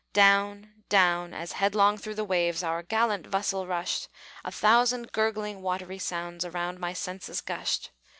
[0.13, 4.09] Down, down, as headlong through the waves Our gallant vessel rushed,
[4.43, 7.91] A thousand gurgling, watery sounds Around my senses gushed.